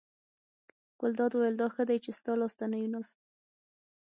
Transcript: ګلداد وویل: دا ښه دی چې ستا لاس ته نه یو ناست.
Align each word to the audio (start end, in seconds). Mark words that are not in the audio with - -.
ګلداد 0.99 1.31
وویل: 1.33 1.55
دا 1.57 1.67
ښه 1.73 1.83
دی 1.89 1.97
چې 2.05 2.11
ستا 2.19 2.33
لاس 2.39 2.53
ته 2.59 2.65
نه 2.71 2.77
یو 2.81 2.91
ناست. 2.93 3.17